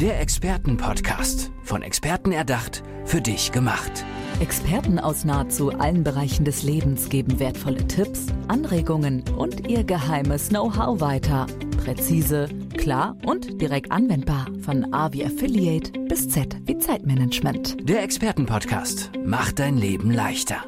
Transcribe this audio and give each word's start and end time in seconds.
Der 0.00 0.18
Expertenpodcast. 0.18 1.52
Von 1.62 1.82
Experten 1.82 2.32
erdacht, 2.32 2.82
für 3.04 3.20
dich 3.20 3.52
gemacht. 3.52 4.06
Experten 4.40 4.98
aus 4.98 5.26
nahezu 5.26 5.72
allen 5.72 6.04
Bereichen 6.04 6.46
des 6.46 6.62
Lebens 6.62 7.10
geben 7.10 7.38
wertvolle 7.38 7.86
Tipps, 7.86 8.28
Anregungen 8.48 9.22
und 9.36 9.68
ihr 9.68 9.84
geheimes 9.84 10.48
Know-how 10.48 11.02
weiter. 11.02 11.46
Präzise, 11.84 12.48
klar 12.78 13.14
und 13.26 13.60
direkt 13.60 13.92
anwendbar. 13.92 14.46
Von 14.62 14.94
A 14.94 15.12
wie 15.12 15.22
Affiliate 15.22 15.92
bis 16.08 16.30
Z 16.30 16.56
wie 16.64 16.78
Zeitmanagement. 16.78 17.86
Der 17.86 18.02
Expertenpodcast 18.02 19.10
macht 19.22 19.58
dein 19.58 19.76
Leben 19.76 20.10
leichter. 20.10 20.64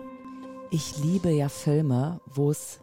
Ich 0.70 0.98
liebe 1.02 1.30
ja 1.30 1.48
Filme, 1.48 2.20
wo 2.26 2.50
es 2.50 2.80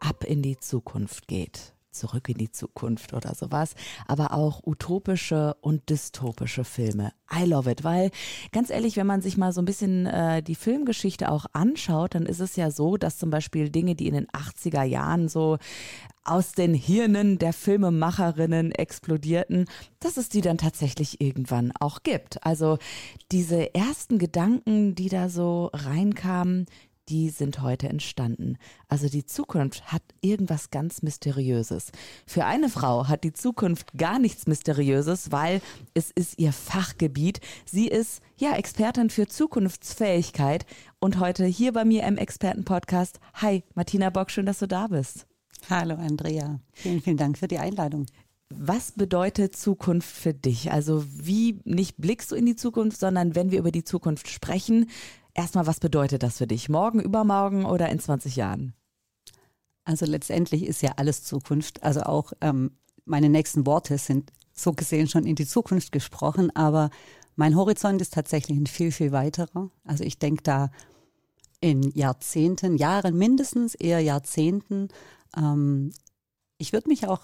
ab 0.00 0.24
in 0.24 0.42
die 0.42 0.58
Zukunft 0.58 1.26
geht 1.26 1.75
zurück 1.98 2.28
in 2.28 2.38
die 2.38 2.50
Zukunft 2.50 3.12
oder 3.14 3.34
sowas, 3.34 3.74
aber 4.06 4.32
auch 4.32 4.62
utopische 4.64 5.56
und 5.60 5.88
dystopische 5.90 6.64
Filme. 6.64 7.12
I 7.32 7.44
love 7.44 7.70
it, 7.70 7.82
weil 7.82 8.10
ganz 8.52 8.70
ehrlich, 8.70 8.96
wenn 8.96 9.06
man 9.06 9.20
sich 9.20 9.36
mal 9.36 9.52
so 9.52 9.60
ein 9.60 9.64
bisschen 9.64 10.06
äh, 10.06 10.42
die 10.42 10.54
Filmgeschichte 10.54 11.30
auch 11.30 11.46
anschaut, 11.52 12.14
dann 12.14 12.26
ist 12.26 12.40
es 12.40 12.56
ja 12.56 12.70
so, 12.70 12.96
dass 12.96 13.18
zum 13.18 13.30
Beispiel 13.30 13.70
Dinge, 13.70 13.94
die 13.94 14.06
in 14.06 14.14
den 14.14 14.28
80er 14.28 14.84
Jahren 14.84 15.28
so 15.28 15.58
aus 16.26 16.52
den 16.52 16.74
Hirnen 16.74 17.38
der 17.38 17.52
Filmemacherinnen 17.52 18.72
explodierten, 18.72 19.66
dass 20.00 20.16
es 20.16 20.28
die 20.28 20.40
dann 20.40 20.58
tatsächlich 20.58 21.20
irgendwann 21.20 21.72
auch 21.78 22.02
gibt. 22.02 22.44
Also 22.44 22.78
diese 23.32 23.74
ersten 23.74 24.18
Gedanken, 24.18 24.94
die 24.94 25.08
da 25.08 25.28
so 25.28 25.70
reinkamen, 25.72 26.66
die 27.08 27.30
sind 27.30 27.62
heute 27.62 27.88
entstanden. 27.88 28.58
Also 28.88 29.08
die 29.08 29.24
Zukunft 29.24 29.92
hat 29.92 30.02
irgendwas 30.20 30.70
ganz 30.70 31.02
Mysteriöses. 31.02 31.92
Für 32.26 32.44
eine 32.44 32.68
Frau 32.68 33.08
hat 33.08 33.24
die 33.24 33.32
Zukunft 33.32 33.96
gar 33.96 34.18
nichts 34.18 34.46
Mysteriöses, 34.46 35.30
weil 35.30 35.60
es 35.94 36.10
ist 36.10 36.38
ihr 36.38 36.52
Fachgebiet. 36.52 37.40
Sie 37.64 37.88
ist 37.88 38.20
ja 38.36 38.54
Expertin 38.56 39.10
für 39.10 39.26
Zukunftsfähigkeit 39.26 40.66
und 40.98 41.20
heute 41.20 41.44
hier 41.46 41.72
bei 41.72 41.84
mir 41.84 42.04
im 42.04 42.16
Expertenpodcast. 42.16 43.20
Hi, 43.34 43.62
Martina 43.74 44.10
Bock, 44.10 44.30
schön, 44.30 44.46
dass 44.46 44.58
du 44.58 44.66
da 44.66 44.88
bist. 44.88 45.26
Hallo 45.70 45.94
Andrea, 45.94 46.60
vielen, 46.72 47.00
vielen 47.00 47.16
Dank 47.16 47.38
für 47.38 47.48
die 47.48 47.58
Einladung. 47.58 48.06
Was 48.50 48.92
bedeutet 48.92 49.56
Zukunft 49.56 50.08
für 50.08 50.32
dich? 50.32 50.70
Also 50.70 51.04
wie 51.08 51.58
nicht 51.64 51.96
blickst 51.96 52.30
du 52.30 52.36
in 52.36 52.46
die 52.46 52.54
Zukunft, 52.54 53.00
sondern 53.00 53.34
wenn 53.34 53.50
wir 53.50 53.58
über 53.58 53.72
die 53.72 53.82
Zukunft 53.82 54.28
sprechen, 54.28 54.88
Erstmal, 55.36 55.66
was 55.66 55.80
bedeutet 55.80 56.22
das 56.22 56.38
für 56.38 56.46
dich? 56.46 56.70
Morgen, 56.70 56.98
übermorgen 56.98 57.66
oder 57.66 57.90
in 57.90 58.00
20 58.00 58.36
Jahren? 58.36 58.72
Also 59.84 60.06
letztendlich 60.06 60.64
ist 60.64 60.80
ja 60.80 60.92
alles 60.96 61.24
Zukunft. 61.24 61.82
Also 61.82 62.00
auch 62.04 62.32
ähm, 62.40 62.70
meine 63.04 63.28
nächsten 63.28 63.66
Worte 63.66 63.98
sind 63.98 64.32
so 64.54 64.72
gesehen 64.72 65.08
schon 65.08 65.26
in 65.26 65.34
die 65.34 65.46
Zukunft 65.46 65.92
gesprochen, 65.92 66.56
aber 66.56 66.88
mein 67.34 67.54
Horizont 67.54 68.00
ist 68.00 68.14
tatsächlich 68.14 68.56
ein 68.56 68.66
viel, 68.66 68.90
viel 68.90 69.12
weiterer. 69.12 69.70
Also 69.84 70.04
ich 70.04 70.18
denke 70.18 70.42
da 70.42 70.70
in 71.60 71.82
Jahrzehnten, 71.90 72.78
Jahren 72.78 73.18
mindestens, 73.18 73.74
eher 73.74 74.00
Jahrzehnten. 74.00 74.88
Ähm, 75.36 75.92
ich 76.58 76.72
würde 76.72 76.88
mich 76.88 77.06
auch, 77.06 77.20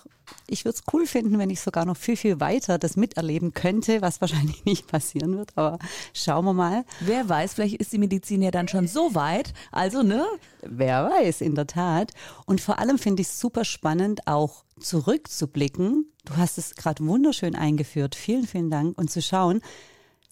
ich 0.46 0.64
würde 0.64 0.76
es 0.76 0.92
cool 0.92 1.06
finden, 1.06 1.38
wenn 1.38 1.50
ich 1.50 1.60
sogar 1.60 1.84
noch 1.84 1.96
viel, 1.96 2.16
viel 2.16 2.40
weiter 2.40 2.78
das 2.78 2.96
miterleben 2.96 3.54
könnte, 3.54 4.02
was 4.02 4.20
wahrscheinlich 4.20 4.64
nicht 4.64 4.86
passieren 4.86 5.36
wird, 5.36 5.52
aber 5.56 5.78
schauen 6.12 6.44
wir 6.44 6.52
mal. 6.52 6.84
Wer 7.00 7.28
weiß, 7.28 7.54
vielleicht 7.54 7.76
ist 7.76 7.92
die 7.92 7.98
Medizin 7.98 8.42
ja 8.42 8.50
dann 8.50 8.68
schon 8.68 8.86
so 8.86 9.14
weit. 9.14 9.54
Also, 9.70 10.02
ne? 10.02 10.24
Wer 10.62 11.10
weiß, 11.10 11.40
in 11.40 11.54
der 11.54 11.66
Tat. 11.66 12.12
Und 12.46 12.60
vor 12.60 12.78
allem 12.78 12.98
finde 12.98 13.22
ich 13.22 13.28
es 13.28 13.40
super 13.40 13.64
spannend, 13.64 14.26
auch 14.26 14.64
zurückzublicken. 14.78 16.12
Du 16.24 16.36
hast 16.36 16.58
es 16.58 16.74
gerade 16.74 17.04
wunderschön 17.06 17.54
eingeführt. 17.54 18.14
Vielen, 18.14 18.46
vielen 18.46 18.70
Dank. 18.70 18.98
Und 18.98 19.10
zu 19.10 19.22
schauen, 19.22 19.60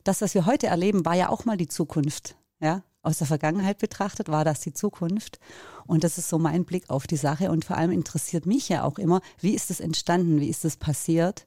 das, 0.05 0.21
was 0.21 0.35
wir 0.35 0.47
heute 0.47 0.67
erleben, 0.67 1.05
war 1.05 1.15
ja 1.15 1.29
auch 1.29 1.45
mal 1.45 1.57
die 1.57 1.69
Zukunft. 1.69 2.37
Ja, 2.61 2.83
aus 3.03 3.19
der 3.19 3.27
Vergangenheit 3.27 3.79
betrachtet, 3.79 4.29
war 4.29 4.45
das 4.45 4.61
die 4.61 4.73
Zukunft. 4.73 5.39
Und 5.87 6.05
das 6.05 6.19
ist 6.19 6.29
so 6.29 6.39
mein 6.39 6.65
Blick 6.65 6.91
auf 6.91 7.07
die 7.07 7.17
Sache. 7.17 7.51
Und 7.51 7.65
vor 7.65 7.77
allem 7.77 7.93
interessiert 7.93 8.47
mich 8.47 8.69
ja 8.69 8.85
auch 8.85 8.99
immer, 8.99 9.21
wie 9.41 9.55
ist 9.55 9.71
es 9.71 9.81
entstanden, 9.81 10.41
wie 10.41 10.49
ist 10.49 10.65
es 10.65 10.77
passiert, 10.77 11.47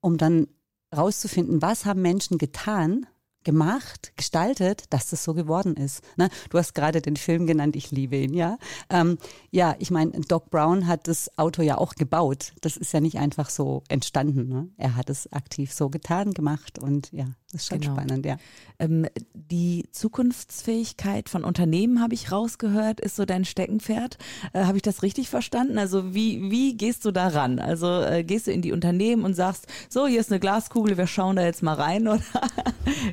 um 0.00 0.18
dann 0.18 0.48
rauszufinden, 0.94 1.62
was 1.62 1.86
haben 1.86 2.02
Menschen 2.02 2.38
getan, 2.38 3.06
gemacht, 3.44 4.12
gestaltet, 4.16 4.84
dass 4.90 5.10
das 5.10 5.24
so 5.24 5.34
geworden 5.34 5.74
ist. 5.74 6.02
Ne? 6.16 6.28
Du 6.50 6.58
hast 6.58 6.74
gerade 6.74 7.00
den 7.00 7.16
Film 7.16 7.46
genannt, 7.46 7.76
ich 7.76 7.90
liebe 7.90 8.16
ihn, 8.16 8.34
ja. 8.34 8.58
Ähm, 8.88 9.18
ja, 9.50 9.74
ich 9.78 9.90
meine, 9.90 10.12
Doc 10.12 10.50
Brown 10.50 10.86
hat 10.86 11.08
das 11.08 11.36
Auto 11.38 11.62
ja 11.62 11.78
auch 11.78 11.94
gebaut. 11.94 12.52
Das 12.60 12.76
ist 12.76 12.92
ja 12.92 13.00
nicht 13.00 13.18
einfach 13.18 13.50
so 13.50 13.82
entstanden. 13.88 14.48
Ne? 14.48 14.68
Er 14.76 14.96
hat 14.96 15.10
es 15.10 15.32
aktiv 15.32 15.72
so 15.72 15.88
getan, 15.88 16.32
gemacht 16.32 16.78
und 16.78 17.10
ja, 17.12 17.26
das 17.52 17.62
ist 17.62 17.68
schon 17.68 17.80
genau. 17.80 17.94
spannend, 17.94 18.24
ja. 18.24 18.38
Ähm, 18.78 19.06
die 19.34 19.86
Zukunftsfähigkeit 19.92 21.28
von 21.28 21.44
Unternehmen, 21.44 22.00
habe 22.00 22.14
ich 22.14 22.32
rausgehört, 22.32 22.98
ist 22.98 23.16
so 23.16 23.26
dein 23.26 23.44
Steckenpferd. 23.44 24.16
Äh, 24.54 24.64
habe 24.64 24.78
ich 24.78 24.82
das 24.82 25.02
richtig 25.02 25.28
verstanden? 25.28 25.76
Also 25.78 26.14
wie, 26.14 26.50
wie 26.50 26.76
gehst 26.76 27.04
du 27.04 27.10
da 27.10 27.28
ran? 27.28 27.58
Also 27.58 28.00
äh, 28.00 28.24
gehst 28.24 28.46
du 28.46 28.52
in 28.52 28.62
die 28.62 28.72
Unternehmen 28.72 29.24
und 29.24 29.34
sagst, 29.34 29.66
so, 29.90 30.06
hier 30.06 30.20
ist 30.20 30.32
eine 30.32 30.40
Glaskugel, 30.40 30.96
wir 30.96 31.06
schauen 31.06 31.36
da 31.36 31.44
jetzt 31.44 31.62
mal 31.62 31.74
rein 31.74 32.08
oder 32.08 32.22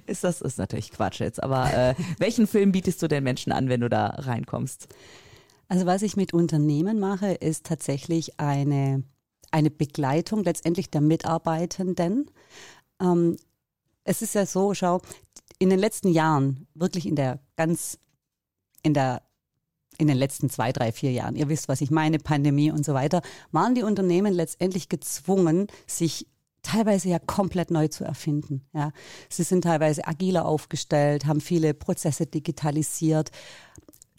ist 0.07 0.23
das 0.23 0.39
ist 0.39 0.57
natürlich 0.57 0.91
Quatsch 0.91 1.19
jetzt. 1.19 1.43
Aber 1.43 1.73
äh, 1.73 1.95
welchen 2.17 2.47
Film 2.47 2.71
bietest 2.71 3.01
du 3.03 3.09
den 3.09 3.25
Menschen 3.25 3.51
an, 3.51 3.67
wenn 3.67 3.81
du 3.81 3.89
da 3.89 4.07
reinkommst? 4.07 4.87
Also 5.67 5.85
was 5.85 6.01
ich 6.01 6.15
mit 6.15 6.33
Unternehmen 6.33 6.99
mache, 6.99 7.33
ist 7.33 7.65
tatsächlich 7.65 8.39
eine, 8.39 9.03
eine 9.51 9.69
Begleitung 9.69 10.43
letztendlich 10.45 10.89
der 10.89 11.01
Mitarbeitenden. 11.01 12.31
Ähm, 13.01 13.35
es 14.09 14.23
ist 14.23 14.33
ja 14.33 14.47
so, 14.47 14.73
schau, 14.73 15.01
in 15.59 15.69
den 15.69 15.77
letzten 15.77 16.09
Jahren, 16.09 16.67
wirklich 16.73 17.05
in 17.05 17.15
der 17.15 17.39
ganz, 17.55 17.99
in 18.81 18.95
der 18.95 19.21
in 19.99 20.07
den 20.07 20.17
letzten 20.17 20.49
zwei, 20.49 20.71
drei, 20.71 20.93
vier 20.93 21.11
Jahren, 21.11 21.35
ihr 21.35 21.49
wisst, 21.49 21.67
was 21.67 21.81
ich 21.81 21.91
meine, 21.91 22.19
Pandemie 22.19 22.71
und 22.71 22.85
so 22.85 22.93
weiter, 22.93 23.21
waren 23.51 23.75
die 23.75 23.83
Unternehmen 23.83 24.33
letztendlich 24.33 24.87
gezwungen, 24.87 25.67
sich 25.85 26.25
teilweise 26.63 27.09
ja 27.09 27.19
komplett 27.19 27.69
neu 27.69 27.89
zu 27.89 28.05
erfinden. 28.05 28.65
Ja. 28.73 28.93
Sie 29.27 29.43
sind 29.43 29.65
teilweise 29.65 30.07
agiler 30.07 30.45
aufgestellt, 30.45 31.25
haben 31.25 31.41
viele 31.41 31.73
Prozesse 31.73 32.25
digitalisiert. 32.25 33.31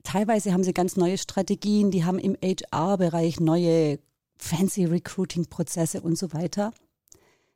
Teilweise 0.03 0.53
haben 0.53 0.65
sie 0.65 0.75
ganz 0.75 0.97
neue 0.97 1.17
Strategien, 1.17 1.91
die 1.91 2.05
haben 2.05 2.19
im 2.19 2.37
HR-Bereich 2.43 3.41
neue 3.41 3.99
fancy 4.37 4.85
Recruiting-Prozesse 4.85 6.03
und 6.03 6.17
so 6.19 6.33
weiter. 6.35 6.73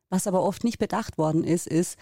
Was 0.08 0.26
aber 0.26 0.42
oft 0.42 0.64
nicht 0.64 0.78
bedacht 0.78 1.18
worden 1.18 1.44
ist, 1.44 1.66
ist, 1.66 1.98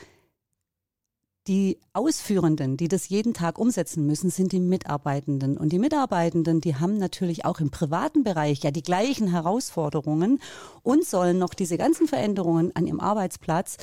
die 1.49 1.79
Ausführenden, 1.93 2.77
die 2.77 2.89
das 2.89 3.09
jeden 3.09 3.35
Tag 3.35 3.59
umsetzen 3.59 4.07
müssen, 4.07 4.31
sind 4.31 4.53
die 4.53 4.61
Mitarbeitenden. 4.61 5.57
Und 5.57 5.73
die 5.73 5.79
Mitarbeitenden, 5.79 6.61
die 6.61 6.77
haben 6.77 6.99
natürlich 6.99 7.45
auch 7.45 7.59
im 7.59 7.71
privaten 7.71 8.23
Bereich 8.23 8.63
ja 8.63 8.71
die 8.71 8.83
gleichen 8.83 9.29
Herausforderungen 9.29 10.41
und 10.83 11.05
sollen 11.05 11.39
noch 11.39 11.55
diese 11.55 11.79
ganzen 11.79 12.07
Veränderungen 12.07 12.75
an 12.77 12.87
ihrem 12.87 13.01
Arbeitsplatz 13.01 13.79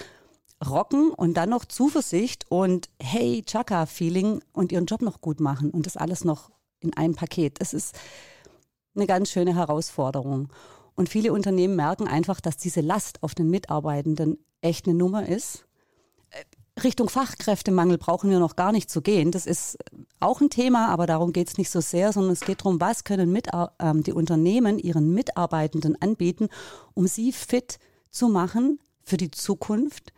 rocken 0.68 1.12
und 1.12 1.36
dann 1.36 1.50
noch 1.50 1.66
Zuversicht 1.66 2.46
und 2.50 2.90
hey, 3.02 3.44
Chaka-Feeling 3.46 4.42
und 4.54 4.72
ihren 4.72 4.86
Job 4.86 5.02
noch 5.02 5.22
gut 5.22 5.40
machen 5.40 5.70
und 5.72 5.86
das 5.86 5.98
alles 5.98 6.24
noch 6.24 6.52
in 6.80 6.96
einem 6.96 7.16
Paket. 7.16 7.60
Das 7.60 7.74
ist 7.74 7.96
eine 8.96 9.08
ganz 9.08 9.32
schöne 9.32 9.56
Herausforderung. 9.56 10.50
Und 10.96 11.10
viele 11.10 11.32
Unternehmen 11.34 11.76
merken 11.76 12.08
einfach, 12.08 12.42
dass 12.42 12.58
diese 12.58 12.82
Last 12.82 13.24
auf 13.24 13.36
den 13.36 13.50
Mitarbeitenden 13.50 14.38
echt 14.62 14.88
eine 14.88 14.98
Nummer 14.98 15.28
ist 15.28 15.66
Richtung 16.84 17.10
Fachkräftemangel 17.10 17.98
brauchen 17.98 18.30
wir 18.30 18.40
noch 18.40 18.56
gar 18.56 18.72
nicht 18.72 18.90
zu 18.90 19.02
gehen. 19.02 19.32
Das 19.32 19.46
ist 19.46 19.78
auch 20.20 20.42
ein 20.42 20.50
Thema, 20.50 20.90
aber 20.90 21.06
darum 21.06 21.34
geht 21.34 21.48
es 21.48 21.58
nicht 21.58 21.70
so 21.70 21.82
sehr, 21.82 22.12
sondern 22.14 22.34
es 22.34 22.42
geht 22.42 22.62
darum, 22.62 22.82
was 22.82 23.04
können 23.04 23.32
mit, 23.32 23.48
äh, 23.54 23.68
die 24.02 24.14
Unternehmen 24.14 24.80
ihren 24.80 25.14
Mitarbeitenden 25.14 26.02
anbieten, 26.02 26.50
um 26.94 27.08
sie 27.08 27.32
fit 27.32 27.80
zu 28.10 28.30
machen 28.30 28.80
für 29.04 29.18
die 29.18 29.32
Zukunft 29.32 30.14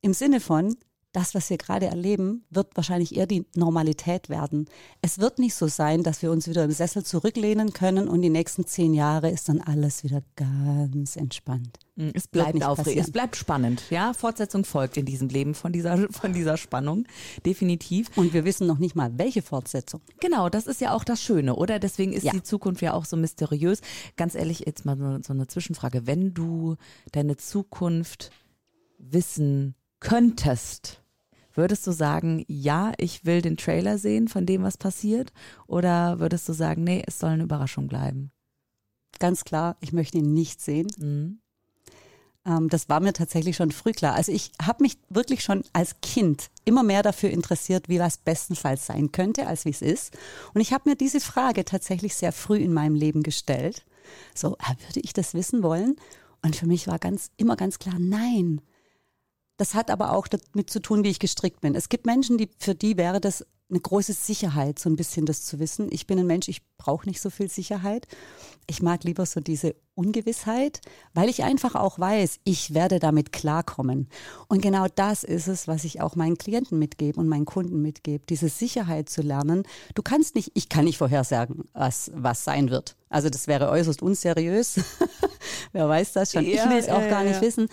im 0.00 0.12
Sinne 0.12 0.40
von, 0.40 0.76
das, 1.14 1.34
was 1.34 1.48
wir 1.48 1.58
gerade 1.58 1.86
erleben, 1.86 2.44
wird 2.50 2.76
wahrscheinlich 2.76 3.16
eher 3.16 3.26
die 3.26 3.46
Normalität 3.54 4.28
werden. 4.28 4.66
Es 5.00 5.20
wird 5.20 5.38
nicht 5.38 5.54
so 5.54 5.68
sein, 5.68 6.02
dass 6.02 6.22
wir 6.22 6.32
uns 6.32 6.48
wieder 6.48 6.64
im 6.64 6.72
Sessel 6.72 7.04
zurücklehnen 7.04 7.72
können 7.72 8.08
und 8.08 8.20
die 8.20 8.30
nächsten 8.30 8.66
zehn 8.66 8.94
Jahre 8.94 9.30
ist 9.30 9.48
dann 9.48 9.60
alles 9.60 10.02
wieder 10.02 10.22
ganz 10.34 11.14
entspannt. 11.14 11.78
Mm, 11.94 12.08
es 12.14 12.26
bleibt 12.26 12.64
aufregend, 12.64 13.06
es 13.06 13.12
bleibt 13.12 13.36
spannend. 13.36 13.84
Ja, 13.90 14.12
Fortsetzung 14.12 14.64
folgt 14.64 14.96
in 14.96 15.06
diesem 15.06 15.28
Leben 15.28 15.54
von 15.54 15.72
dieser, 15.72 16.08
von 16.10 16.32
dieser 16.32 16.56
Spannung. 16.56 17.06
Definitiv. 17.46 18.10
Und 18.16 18.34
wir 18.34 18.44
wissen 18.44 18.66
noch 18.66 18.78
nicht 18.78 18.96
mal, 18.96 19.16
welche 19.16 19.42
Fortsetzung. 19.42 20.00
Genau, 20.18 20.48
das 20.48 20.66
ist 20.66 20.80
ja 20.80 20.92
auch 20.92 21.04
das 21.04 21.22
Schöne, 21.22 21.54
oder? 21.54 21.78
Deswegen 21.78 22.12
ist 22.12 22.24
ja. 22.24 22.32
die 22.32 22.42
Zukunft 22.42 22.82
ja 22.82 22.92
auch 22.92 23.04
so 23.04 23.16
mysteriös. 23.16 23.82
Ganz 24.16 24.34
ehrlich, 24.34 24.64
jetzt 24.66 24.84
mal 24.84 25.20
so 25.24 25.32
eine 25.32 25.46
Zwischenfrage. 25.46 26.08
Wenn 26.08 26.34
du 26.34 26.74
deine 27.12 27.36
Zukunft 27.36 28.32
wissen 28.98 29.76
könntest, 30.00 31.03
Würdest 31.54 31.86
du 31.86 31.92
sagen, 31.92 32.44
ja, 32.48 32.92
ich 32.98 33.24
will 33.24 33.40
den 33.40 33.56
Trailer 33.56 33.96
sehen 33.98 34.28
von 34.28 34.44
dem, 34.44 34.62
was 34.62 34.76
passiert? 34.76 35.32
Oder 35.66 36.18
würdest 36.18 36.48
du 36.48 36.52
sagen, 36.52 36.82
nee, 36.84 37.02
es 37.06 37.18
soll 37.20 37.30
eine 37.30 37.44
Überraschung 37.44 37.86
bleiben? 37.86 38.32
Ganz 39.20 39.44
klar, 39.44 39.76
ich 39.80 39.92
möchte 39.92 40.18
ihn 40.18 40.32
nicht 40.32 40.60
sehen. 40.60 40.88
Mhm. 40.98 41.38
Ähm, 42.46 42.68
das 42.68 42.88
war 42.88 43.00
mir 43.00 43.12
tatsächlich 43.12 43.56
schon 43.56 43.70
früh 43.70 43.92
klar. 43.92 44.14
Also 44.14 44.32
ich 44.32 44.52
habe 44.60 44.82
mich 44.82 44.98
wirklich 45.08 45.42
schon 45.42 45.62
als 45.72 46.00
Kind 46.02 46.50
immer 46.64 46.82
mehr 46.82 47.02
dafür 47.02 47.30
interessiert, 47.30 47.88
wie 47.88 48.00
was 48.00 48.18
bestenfalls 48.18 48.86
sein 48.86 49.12
könnte, 49.12 49.46
als 49.46 49.64
wie 49.64 49.70
es 49.70 49.82
ist. 49.82 50.16
Und 50.52 50.60
ich 50.60 50.72
habe 50.72 50.90
mir 50.90 50.96
diese 50.96 51.20
Frage 51.20 51.64
tatsächlich 51.64 52.16
sehr 52.16 52.32
früh 52.32 52.58
in 52.58 52.72
meinem 52.72 52.94
Leben 52.96 53.22
gestellt. 53.22 53.84
So, 54.34 54.56
äh, 54.56 54.74
würde 54.88 55.00
ich 55.02 55.12
das 55.12 55.34
wissen 55.34 55.62
wollen? 55.62 55.96
Und 56.42 56.56
für 56.56 56.66
mich 56.66 56.86
war 56.86 56.98
ganz 56.98 57.30
immer 57.36 57.56
ganz 57.56 57.78
klar, 57.78 57.96
nein. 57.98 58.60
Das 59.56 59.74
hat 59.74 59.90
aber 59.90 60.12
auch 60.12 60.26
damit 60.26 60.70
zu 60.70 60.80
tun, 60.80 61.04
wie 61.04 61.10
ich 61.10 61.18
gestrickt 61.18 61.60
bin. 61.60 61.74
Es 61.74 61.88
gibt 61.88 62.06
Menschen, 62.06 62.38
die 62.38 62.50
für 62.58 62.74
die 62.74 62.96
wäre 62.96 63.20
das 63.20 63.44
eine 63.70 63.80
große 63.80 64.12
Sicherheit, 64.12 64.78
so 64.78 64.90
ein 64.90 64.96
bisschen 64.96 65.26
das 65.26 65.44
zu 65.44 65.58
wissen. 65.58 65.88
Ich 65.90 66.06
bin 66.06 66.18
ein 66.18 66.26
Mensch, 66.26 66.48
ich 66.48 66.62
brauche 66.76 67.08
nicht 67.08 67.20
so 67.20 67.30
viel 67.30 67.48
Sicherheit. 67.48 68.06
Ich 68.66 68.82
mag 68.82 69.04
lieber 69.04 69.24
so 69.24 69.40
diese 69.40 69.74
Ungewissheit, 69.94 70.80
weil 71.14 71.28
ich 71.28 71.44
einfach 71.44 71.74
auch 71.74 71.98
weiß, 71.98 72.40
ich 72.44 72.74
werde 72.74 72.98
damit 72.98 73.32
klarkommen. 73.32 74.08
Und 74.48 74.60
genau 74.60 74.86
das 74.94 75.24
ist 75.24 75.48
es, 75.48 75.66
was 75.66 75.84
ich 75.84 76.00
auch 76.02 76.14
meinen 76.14 76.36
Klienten 76.36 76.78
mitgebe 76.78 77.18
und 77.18 77.28
meinen 77.28 77.46
Kunden 77.46 77.80
mitgebe, 77.80 78.24
diese 78.28 78.48
Sicherheit 78.48 79.08
zu 79.08 79.22
lernen. 79.22 79.64
Du 79.94 80.02
kannst 80.02 80.34
nicht, 80.34 80.52
ich 80.54 80.68
kann 80.68 80.84
nicht 80.84 80.98
vorhersagen, 80.98 81.64
was, 81.72 82.10
was 82.14 82.44
sein 82.44 82.70
wird. 82.70 82.96
Also 83.08 83.30
das 83.30 83.46
wäre 83.46 83.70
äußerst 83.70 84.02
unseriös. 84.02 84.80
Wer 85.72 85.88
weiß 85.88 86.12
das 86.12 86.32
schon? 86.32 86.44
Ja, 86.44 86.64
ich 86.64 86.70
will 86.70 86.78
es 86.78 86.88
auch 86.88 87.00
ja, 87.00 87.08
gar 87.08 87.24
nicht 87.24 87.36
ja. 87.36 87.42
wissen. 87.42 87.68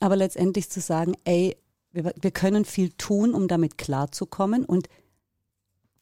Aber 0.00 0.16
letztendlich 0.16 0.70
zu 0.70 0.80
sagen, 0.80 1.14
ey, 1.24 1.56
wir, 1.92 2.12
wir 2.20 2.30
können 2.30 2.64
viel 2.64 2.90
tun, 2.90 3.34
um 3.34 3.48
damit 3.48 3.78
klarzukommen 3.78 4.64
und 4.64 4.88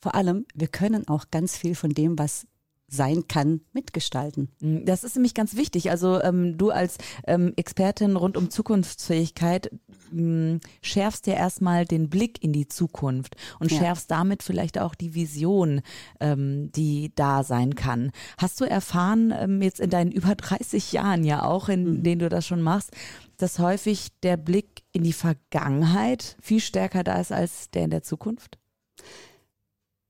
vor 0.00 0.14
allem, 0.14 0.46
wir 0.54 0.68
können 0.68 1.08
auch 1.08 1.26
ganz 1.30 1.56
viel 1.56 1.74
von 1.74 1.90
dem, 1.90 2.18
was 2.18 2.46
sein 2.90 3.28
kann, 3.28 3.60
mitgestalten. 3.72 4.48
Mm, 4.60 4.84
das 4.86 5.04
ist 5.04 5.14
nämlich 5.14 5.34
ganz 5.34 5.56
wichtig. 5.56 5.90
Also 5.90 6.22
ähm, 6.22 6.56
du 6.56 6.70
als 6.70 6.96
ähm, 7.26 7.52
Expertin 7.56 8.16
rund 8.16 8.36
um 8.36 8.50
Zukunftsfähigkeit 8.50 9.70
ähm, 10.10 10.60
schärfst 10.80 11.26
ja 11.26 11.34
erstmal 11.34 11.84
den 11.84 12.08
Blick 12.08 12.42
in 12.42 12.52
die 12.52 12.66
Zukunft 12.66 13.36
und 13.60 13.70
ja. 13.70 13.78
schärfst 13.78 14.10
damit 14.10 14.42
vielleicht 14.42 14.78
auch 14.78 14.94
die 14.94 15.14
Vision, 15.14 15.82
ähm, 16.18 16.72
die 16.72 17.12
da 17.14 17.44
sein 17.44 17.74
kann. 17.74 18.10
Hast 18.38 18.58
du 18.60 18.64
erfahren, 18.64 19.34
ähm, 19.38 19.60
jetzt 19.60 19.80
in 19.80 19.90
deinen 19.90 20.12
über 20.18 20.34
30 20.34 20.92
Jahren 20.92 21.24
ja 21.24 21.44
auch, 21.44 21.68
in 21.68 21.98
mhm. 21.98 22.02
denen 22.02 22.20
du 22.20 22.30
das 22.30 22.46
schon 22.46 22.62
machst, 22.62 22.92
dass 23.38 23.58
häufig 23.58 24.08
der 24.22 24.36
Blick 24.36 24.82
in 24.92 25.04
die 25.04 25.12
Vergangenheit 25.12 26.36
viel 26.40 26.60
stärker 26.60 27.04
da 27.04 27.20
ist 27.20 27.32
als 27.32 27.70
der 27.70 27.84
in 27.84 27.90
der 27.90 28.02
Zukunft? 28.02 28.58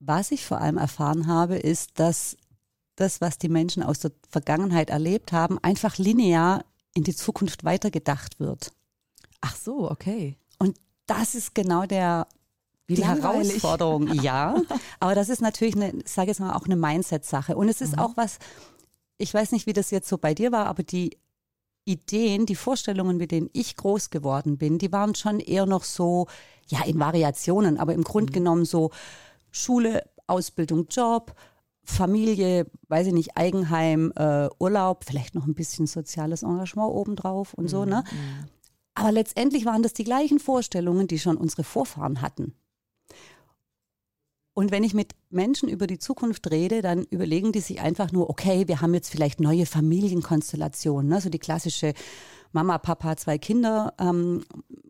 Was 0.00 0.30
ich 0.32 0.44
vor 0.44 0.60
allem 0.60 0.78
erfahren 0.78 1.26
habe, 1.26 1.56
ist, 1.56 1.98
dass 2.00 2.36
das, 2.96 3.20
was 3.20 3.38
die 3.38 3.48
Menschen 3.48 3.82
aus 3.82 4.00
der 4.00 4.12
Vergangenheit 4.28 4.90
erlebt 4.90 5.32
haben, 5.32 5.58
einfach 5.62 5.98
linear 5.98 6.64
in 6.94 7.04
die 7.04 7.14
Zukunft 7.14 7.64
weitergedacht 7.64 8.40
wird. 8.40 8.72
Ach 9.40 9.54
so, 9.56 9.90
okay. 9.90 10.36
Und 10.58 10.76
das 11.06 11.34
ist 11.34 11.54
genau 11.54 11.86
der 11.86 12.26
Wie 12.86 12.96
die 12.96 13.02
langweilig. 13.02 13.48
Herausforderung, 13.50 14.12
ja. 14.22 14.60
Aber 15.00 15.14
das 15.14 15.28
ist 15.28 15.40
natürlich 15.40 15.76
eine, 15.76 15.92
ich 15.92 16.10
sage 16.10 16.28
jetzt 16.28 16.40
mal, 16.40 16.54
auch 16.54 16.64
eine 16.64 16.76
Mindset-Sache. 16.76 17.56
Und 17.56 17.69
es 17.69 17.80
ist 17.80 17.92
mhm. 17.92 18.00
auch 18.00 18.16
was, 18.16 18.38
ich 19.16 19.32
weiß 19.32 19.52
nicht, 19.52 19.66
wie 19.66 19.72
das 19.72 19.90
jetzt 19.90 20.08
so 20.08 20.19
bei 20.19 20.34
dir 20.34 20.50
war, 20.50 20.66
aber 20.66 20.82
die 20.82 21.16
Ideen, 21.88 22.46
die 22.46 22.55
Vorstellungen, 22.55 23.17
mit 23.17 23.31
denen 23.31 23.49
ich 23.52 23.76
groß 23.76 24.11
geworden 24.11 24.58
bin, 24.58 24.79
die 24.79 24.93
waren 24.93 25.14
schon 25.14 25.40
eher 25.40 25.67
noch 25.67 25.85
so, 25.85 26.26
ja, 26.69 26.85
in 26.85 27.00
Variationen, 27.00 27.79
aber 27.79 27.94
im 27.94 28.05
Grunde 28.05 28.31
mhm. 28.31 28.35
genommen 28.35 28.64
so, 28.64 28.90
Schule, 29.50 30.05
Ausbildung, 30.26 30.87
Job, 30.90 31.35
Familie, 31.82 32.67
weiß 32.88 33.06
ich 33.06 33.14
nicht, 33.14 33.37
Eigenheim, 33.37 34.12
äh, 34.14 34.49
Urlaub, 34.58 35.05
vielleicht 35.06 35.35
noch 35.35 35.46
ein 35.46 35.55
bisschen 35.55 35.87
soziales 35.87 36.43
Engagement 36.43 36.93
obendrauf 36.93 37.55
und 37.55 37.69
so, 37.69 37.87
ne? 37.87 38.05
Mhm. 38.11 38.49
Aber 38.94 39.12
letztendlich 39.12 39.64
waren 39.64 39.82
das 39.82 39.94
die 39.94 40.05
gleichen 40.05 40.40
Vorstellungen, 40.40 41.06
die 41.06 41.19
schon 41.19 41.37
unsere 41.37 41.64
Vorfahren 41.64 42.20
hatten. 42.20 42.55
Und 44.58 44.72
wenn 44.72 44.82
ich 44.82 44.93
mit 44.93 45.12
Menschen 45.31 45.69
über 45.69 45.87
die 45.87 46.00
Zukunft 46.00 46.50
rede, 46.50 46.82
dann 46.82 47.05
überlegen 47.05 47.52
die 47.52 47.60
sich 47.60 47.81
einfach 47.81 48.10
nur, 48.10 48.28
okay, 48.28 48.66
wir 48.66 48.81
haben 48.81 48.93
jetzt 48.93 49.08
vielleicht 49.08 49.38
neue 49.38 49.66
Familienkonstellationen, 49.66 51.08
ne? 51.08 51.20
so 51.20 51.31
die 51.31 51.38
klassische 51.38 51.94
Mama, 52.50 52.76
Papa, 52.78 53.16
zwei 53.16 53.38
Kinder, 53.38 53.94
ähm, 54.00 54.44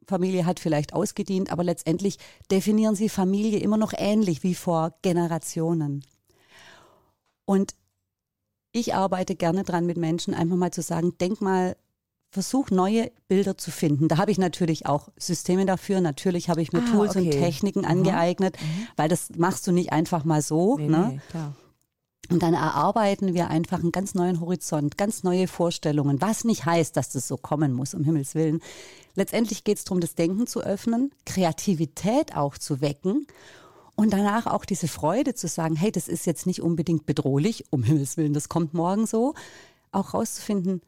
Familie 0.06 0.46
hat 0.46 0.58
vielleicht 0.58 0.94
ausgedient, 0.94 1.52
aber 1.52 1.64
letztendlich 1.64 2.16
definieren 2.50 2.94
sie 2.94 3.10
Familie 3.10 3.58
immer 3.58 3.76
noch 3.76 3.92
ähnlich 3.94 4.42
wie 4.42 4.54
vor 4.54 4.94
Generationen. 5.02 6.02
Und 7.44 7.74
ich 8.72 8.94
arbeite 8.94 9.36
gerne 9.36 9.64
dran 9.64 9.84
mit 9.84 9.98
Menschen, 9.98 10.32
einfach 10.32 10.56
mal 10.56 10.70
zu 10.70 10.80
sagen, 10.80 11.18
denk 11.20 11.42
mal, 11.42 11.76
versuch 12.30 12.70
neue 12.70 13.10
Bilder 13.26 13.56
zu 13.56 13.70
finden. 13.70 14.08
Da 14.08 14.18
habe 14.18 14.30
ich 14.30 14.38
natürlich 14.38 14.86
auch 14.86 15.08
Systeme 15.16 15.64
dafür. 15.64 16.00
Natürlich 16.00 16.50
habe 16.50 16.60
ich 16.60 16.72
mir 16.72 16.82
ah, 16.82 16.90
Tools 16.90 17.16
okay. 17.16 17.24
und 17.24 17.30
Techniken 17.30 17.80
mhm. 17.80 17.86
angeeignet, 17.86 18.56
mhm. 18.60 18.88
weil 18.96 19.08
das 19.08 19.30
machst 19.36 19.66
du 19.66 19.72
nicht 19.72 19.92
einfach 19.92 20.24
mal 20.24 20.42
so. 20.42 20.76
Nee, 20.76 20.88
ne? 20.88 21.20
Nee. 21.32 21.40
Und 22.30 22.42
dann 22.42 22.52
erarbeiten 22.52 23.32
wir 23.32 23.48
einfach 23.48 23.80
einen 23.80 23.92
ganz 23.92 24.14
neuen 24.14 24.40
Horizont, 24.40 24.98
ganz 24.98 25.22
neue 25.22 25.48
Vorstellungen, 25.48 26.20
was 26.20 26.44
nicht 26.44 26.66
heißt, 26.66 26.94
dass 26.94 27.08
das 27.08 27.26
so 27.26 27.38
kommen 27.38 27.72
muss, 27.72 27.94
um 27.94 28.04
Himmels 28.04 28.34
Willen. 28.34 28.60
Letztendlich 29.14 29.64
geht 29.64 29.78
es 29.78 29.84
darum, 29.84 30.00
das 30.00 30.14
Denken 30.14 30.46
zu 30.46 30.60
öffnen, 30.60 31.10
Kreativität 31.24 32.36
auch 32.36 32.58
zu 32.58 32.82
wecken 32.82 33.26
und 33.94 34.12
danach 34.12 34.46
auch 34.46 34.66
diese 34.66 34.88
Freude 34.88 35.34
zu 35.34 35.48
sagen, 35.48 35.74
hey, 35.74 35.90
das 35.90 36.06
ist 36.06 36.26
jetzt 36.26 36.46
nicht 36.46 36.60
unbedingt 36.60 37.06
bedrohlich, 37.06 37.64
um 37.70 37.82
Himmels 37.82 38.18
Willen, 38.18 38.34
das 38.34 38.50
kommt 38.50 38.74
morgen 38.74 39.06
so. 39.06 39.34
Auch 39.90 40.12
rauszufinden, 40.12 40.82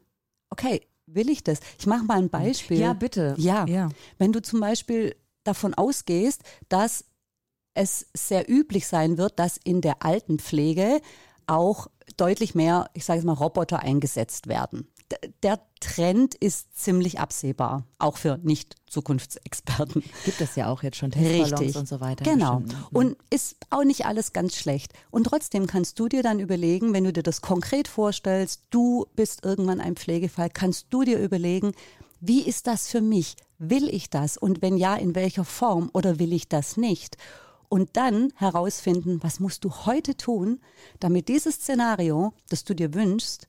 okay, 0.51 0.81
will 1.13 1.29
ich 1.29 1.43
das? 1.43 1.59
Ich 1.79 1.87
mache 1.87 2.05
mal 2.05 2.17
ein 2.17 2.29
Beispiel. 2.29 2.79
Ja, 2.79 2.93
bitte. 2.93 3.35
Ja. 3.37 3.65
ja. 3.65 3.89
Wenn 4.17 4.31
du 4.31 4.41
zum 4.41 4.59
Beispiel 4.59 5.15
davon 5.43 5.73
ausgehst, 5.73 6.41
dass 6.69 7.05
es 7.73 8.07
sehr 8.15 8.49
üblich 8.49 8.87
sein 8.87 9.17
wird, 9.17 9.39
dass 9.39 9.57
in 9.57 9.81
der 9.81 10.03
Altenpflege 10.03 11.01
auch 11.47 11.87
deutlich 12.17 12.55
mehr, 12.55 12.89
ich 12.93 13.05
sage 13.05 13.19
es 13.19 13.25
mal, 13.25 13.33
Roboter 13.33 13.79
eingesetzt 13.79 14.47
werden. 14.47 14.90
Der 15.43 15.59
Trend 15.79 16.35
ist 16.35 16.77
ziemlich 16.77 17.19
absehbar, 17.19 17.85
auch 17.97 18.17
für 18.17 18.37
Nicht-Zukunftsexperten. 18.43 20.03
Gibt 20.25 20.41
es 20.41 20.55
ja 20.55 20.69
auch 20.69 20.83
jetzt 20.83 20.97
schon 20.97 21.11
Testballons 21.11 21.51
Richtig. 21.51 21.75
und 21.77 21.87
so 21.87 21.99
weiter. 21.99 22.23
Genau. 22.23 22.59
Mhm. 22.59 22.67
Und 22.91 23.17
ist 23.29 23.57
auch 23.69 23.83
nicht 23.83 24.05
alles 24.05 24.33
ganz 24.33 24.55
schlecht. 24.55 24.93
Und 25.09 25.25
trotzdem 25.25 25.67
kannst 25.67 25.99
du 25.99 26.07
dir 26.07 26.23
dann 26.23 26.39
überlegen, 26.39 26.93
wenn 26.93 27.03
du 27.03 27.13
dir 27.13 27.23
das 27.23 27.41
konkret 27.41 27.87
vorstellst, 27.87 28.63
du 28.69 29.05
bist 29.15 29.43
irgendwann 29.43 29.81
ein 29.81 29.95
Pflegefall, 29.95 30.49
kannst 30.49 30.87
du 30.89 31.03
dir 31.03 31.19
überlegen, 31.19 31.73
wie 32.19 32.41
ist 32.41 32.67
das 32.67 32.87
für 32.87 33.01
mich? 33.01 33.35
Will 33.57 33.89
ich 33.89 34.09
das? 34.09 34.37
Und 34.37 34.61
wenn 34.61 34.77
ja, 34.77 34.95
in 34.95 35.15
welcher 35.15 35.45
Form? 35.45 35.89
Oder 35.93 36.19
will 36.19 36.33
ich 36.33 36.47
das 36.47 36.77
nicht? 36.77 37.17
und 37.71 37.95
dann 37.95 38.33
herausfinden, 38.35 39.23
was 39.23 39.39
musst 39.39 39.63
du 39.63 39.71
heute 39.85 40.17
tun, 40.17 40.59
damit 40.99 41.29
dieses 41.29 41.55
Szenario, 41.55 42.33
das 42.49 42.65
du 42.65 42.75
dir 42.75 42.93
wünschst, 42.93 43.47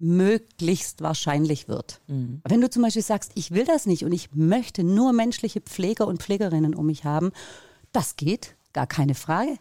möglichst 0.00 1.02
wahrscheinlich 1.02 1.68
wird. 1.68 2.00
Mhm. 2.08 2.40
Wenn 2.48 2.60
du 2.60 2.70
zum 2.70 2.82
Beispiel 2.82 3.02
sagst, 3.02 3.32
ich 3.34 3.52
will 3.52 3.64
das 3.64 3.86
nicht 3.86 4.04
und 4.04 4.12
ich 4.12 4.30
möchte 4.34 4.82
nur 4.82 5.12
menschliche 5.12 5.60
Pfleger 5.60 6.06
und 6.06 6.22
Pflegerinnen 6.22 6.74
um 6.74 6.86
mich 6.86 7.04
haben, 7.04 7.32
das 7.92 8.16
geht, 8.16 8.56
gar 8.72 8.86
keine 8.86 9.14
Frage. 9.14 9.58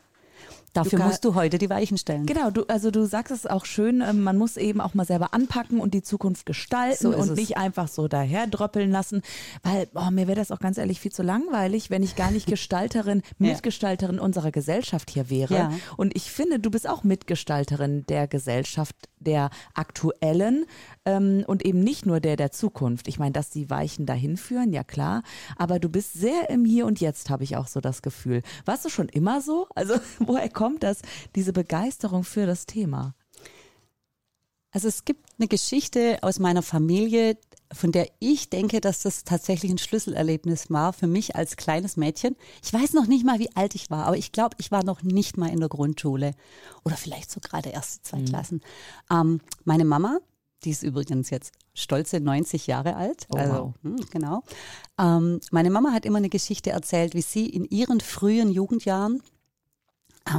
Dafür 0.74 1.00
musst 1.00 1.26
du 1.26 1.36
heute 1.36 1.58
die 1.58 1.70
Weichen 1.70 1.98
stellen. 1.98 2.26
Genau, 2.26 2.52
du, 2.52 2.64
also 2.68 2.92
du 2.92 3.06
sagst 3.06 3.32
es 3.32 3.46
auch 3.46 3.66
schön, 3.66 4.02
ähm, 4.02 4.22
man 4.22 4.38
muss 4.38 4.58
eben 4.58 4.82
auch 4.82 4.94
mal 4.94 5.06
selber 5.06 5.34
anpacken 5.34 5.80
und 5.80 5.94
die 5.94 6.02
Zukunft 6.02 6.46
gestalten 6.46 7.12
so 7.12 7.16
und 7.16 7.36
nicht 7.36 7.58
einfach 7.58 7.88
so 7.88 8.08
daher 8.08 8.48
dröppeln 8.48 8.92
lassen, 8.92 9.22
weil 9.64 9.88
oh, 9.96 10.12
mir 10.12 10.28
wäre 10.28 10.38
das 10.38 10.52
auch 10.52 10.60
ganz 10.60 10.78
ehrlich 10.78 11.00
viel 11.00 11.12
zu 11.12 11.24
langweilig, 11.24 11.90
wenn 11.90 12.04
ich 12.04 12.16
gar 12.16 12.32
nicht 12.32 12.46
Gestalterin, 12.48 13.22
Mitgestalterin 13.38 14.18
ja. 14.18 14.22
unserer 14.22 14.52
Gesellschaft 14.52 15.10
hier 15.10 15.30
wäre. 15.30 15.54
Ja. 15.54 15.72
Und 15.98 16.16
ich 16.16 16.32
finde, 16.32 16.60
du 16.60 16.70
bist 16.70 16.88
auch 16.88 17.04
Mitgestalterin 17.04 18.06
der 18.08 18.28
Gesellschaft, 18.28 18.96
der 19.20 19.50
aktuellen 19.74 20.66
ähm, 21.06 21.44
und 21.46 21.66
eben 21.66 21.82
nicht 21.82 22.06
nur 22.06 22.20
der 22.20 22.36
der 22.38 22.52
Zukunft. 22.52 23.08
Ich 23.08 23.20
meine, 23.20 23.32
dass 23.32 23.50
die 23.50 23.70
Weichen 23.70 24.06
dahin 24.06 24.38
führen, 24.38 24.72
ja 24.72 24.84
klar, 24.84 25.24
aber 25.58 25.80
du 25.80 25.90
bist 25.90 26.14
sehr 26.14 26.50
im 26.50 26.66
Hier 26.66 26.86
und 26.86 27.02
Jetzt, 27.02 27.30
habe 27.30 27.44
ich 27.44 27.58
auch 27.58 27.68
so 27.68 27.82
das 27.82 28.02
Gefühl. 28.02 28.42
Warst 28.66 28.86
du 28.86 28.90
schon 28.90 29.10
immer 29.10 29.42
so? 29.42 29.68
Also 29.76 29.96
woher 30.20 30.50
kommt 30.60 30.84
das, 30.84 31.02
diese 31.36 31.54
Begeisterung 31.54 32.26
für 32.26 32.46
das 32.46 32.66
Thema? 32.66 33.16
Also 34.72 34.90
es 34.90 35.06
gibt 35.06 35.26
eine 35.40 35.48
Geschichte 35.48 36.18
aus 36.22 36.38
meiner 36.38 36.62
Familie, 36.62 37.38
von 37.72 37.94
der 37.94 38.10
ich 38.20 38.50
denke, 38.50 38.82
dass 38.82 39.02
das 39.02 39.24
tatsächlich 39.24 39.72
ein 39.72 39.78
Schlüsselerlebnis 39.78 40.70
war 40.70 40.92
für 40.92 41.08
mich 41.08 41.38
als 41.38 41.56
kleines 41.56 41.96
Mädchen. 41.96 42.36
Ich 42.62 42.74
weiß 42.74 42.92
noch 42.92 43.08
nicht 43.08 43.26
mal, 43.26 43.40
wie 43.40 43.56
alt 43.56 43.74
ich 43.74 43.90
war, 43.90 44.06
aber 44.06 44.18
ich 44.18 44.34
glaube, 44.34 44.58
ich 44.60 44.70
war 44.70 44.84
noch 44.84 45.02
nicht 45.02 45.38
mal 45.38 45.50
in 45.50 45.62
der 45.62 45.70
Grundschule 45.70 46.34
oder 46.84 46.98
vielleicht 46.98 47.32
so 47.32 47.40
gerade 47.40 47.70
erste 47.70 48.02
zwei 48.02 48.20
mhm. 48.20 48.26
Klassen. 48.26 48.62
Ähm, 49.10 49.40
meine 49.64 49.86
Mama, 49.86 50.20
die 50.66 50.72
ist 50.72 50.84
übrigens 50.84 51.30
jetzt 51.30 51.54
stolze 51.74 52.20
90 52.20 52.68
Jahre 52.68 52.98
alt. 52.98 53.28
Oh, 53.30 53.38
also, 53.38 53.54
wow. 53.54 53.74
Hm, 53.84 54.06
genau. 54.12 54.44
Ähm, 55.00 55.40
meine 55.52 55.70
Mama 55.70 55.94
hat 55.94 56.06
immer 56.06 56.18
eine 56.18 56.28
Geschichte 56.28 56.72
erzählt, 56.72 57.14
wie 57.14 57.22
sie 57.22 57.46
in 57.46 57.64
ihren 57.64 58.02
frühen 58.02 58.52
Jugendjahren 58.52 59.24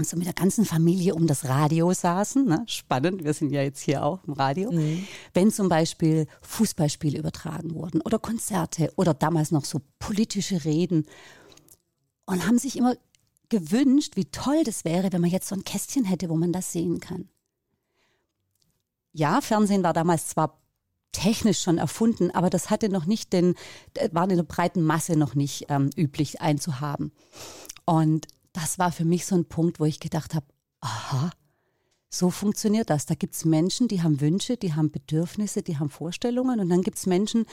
so 0.02 0.16
mit 0.16 0.26
der 0.26 0.34
ganzen 0.34 0.64
Familie 0.64 1.14
um 1.14 1.26
das 1.26 1.46
Radio 1.46 1.92
saßen. 1.92 2.44
Ne? 2.44 2.64
Spannend, 2.66 3.24
wir 3.24 3.34
sind 3.34 3.50
ja 3.50 3.62
jetzt 3.62 3.80
hier 3.80 4.04
auch 4.04 4.22
im 4.24 4.34
Radio. 4.34 4.70
Mhm. 4.70 5.06
Wenn 5.34 5.50
zum 5.50 5.68
Beispiel 5.68 6.26
Fußballspiele 6.42 7.18
übertragen 7.18 7.74
wurden 7.74 8.00
oder 8.00 8.18
Konzerte 8.18 8.92
oder 8.96 9.14
damals 9.14 9.50
noch 9.50 9.64
so 9.64 9.80
politische 9.98 10.64
Reden 10.64 11.06
und 12.26 12.46
haben 12.46 12.58
sich 12.58 12.76
immer 12.76 12.94
gewünscht, 13.48 14.16
wie 14.16 14.26
toll 14.26 14.62
das 14.64 14.84
wäre, 14.84 15.12
wenn 15.12 15.20
man 15.20 15.30
jetzt 15.30 15.48
so 15.48 15.56
ein 15.56 15.64
Kästchen 15.64 16.04
hätte, 16.04 16.28
wo 16.28 16.36
man 16.36 16.52
das 16.52 16.72
sehen 16.72 17.00
kann. 17.00 17.28
Ja, 19.12 19.40
Fernsehen 19.40 19.82
war 19.82 19.92
damals 19.92 20.28
zwar 20.28 20.60
technisch 21.12 21.60
schon 21.60 21.78
erfunden, 21.78 22.30
aber 22.30 22.50
das 22.50 22.70
hatte 22.70 22.88
noch 22.88 23.06
nicht 23.06 23.32
den, 23.32 23.56
war 24.12 24.30
in 24.30 24.36
der 24.36 24.44
breiten 24.44 24.82
Masse 24.82 25.16
noch 25.16 25.34
nicht 25.34 25.66
ähm, 25.68 25.90
üblich 25.96 26.40
einzuhaben. 26.40 27.12
Und 27.84 28.28
das 28.52 28.78
war 28.78 28.92
für 28.92 29.04
mich 29.04 29.26
so 29.26 29.36
ein 29.36 29.44
Punkt, 29.44 29.80
wo 29.80 29.84
ich 29.84 30.00
gedacht 30.00 30.34
habe, 30.34 30.46
aha, 30.80 31.30
so 32.08 32.30
funktioniert 32.30 32.90
das. 32.90 33.06
Da 33.06 33.14
gibt 33.14 33.34
es 33.34 33.44
Menschen, 33.44 33.88
die 33.88 34.02
haben 34.02 34.20
Wünsche, 34.20 34.56
die 34.56 34.74
haben 34.74 34.90
Bedürfnisse, 34.90 35.62
die 35.62 35.78
haben 35.78 35.90
Vorstellungen 35.90 36.60
und 36.60 36.68
dann 36.68 36.82
gibt 36.82 36.98
es 36.98 37.06
Menschen, 37.06 37.46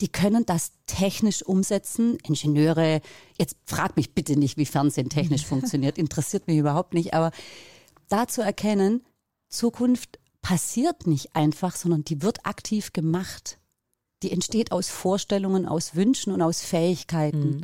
die 0.00 0.08
können 0.08 0.46
das 0.46 0.72
technisch 0.86 1.42
umsetzen. 1.42 2.18
Ingenieure, 2.26 3.00
jetzt 3.38 3.56
frag 3.66 3.96
mich 3.96 4.14
bitte 4.14 4.36
nicht, 4.36 4.56
wie 4.56 4.66
Fernsehen 4.66 5.10
technisch 5.10 5.46
funktioniert, 5.46 5.98
interessiert 5.98 6.46
mich 6.46 6.58
überhaupt 6.58 6.94
nicht, 6.94 7.14
aber 7.14 7.30
da 8.08 8.26
zu 8.26 8.42
erkennen, 8.42 9.04
Zukunft 9.48 10.18
passiert 10.40 11.06
nicht 11.06 11.36
einfach, 11.36 11.76
sondern 11.76 12.04
die 12.04 12.22
wird 12.22 12.46
aktiv 12.46 12.92
gemacht 12.92 13.58
die 14.22 14.30
entsteht 14.30 14.72
aus 14.72 14.88
Vorstellungen, 14.88 15.66
aus 15.66 15.94
Wünschen 15.94 16.32
und 16.32 16.42
aus 16.42 16.62
Fähigkeiten. 16.62 17.50
Mhm. 17.50 17.60